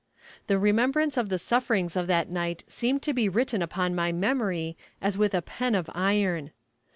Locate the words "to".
3.01-3.13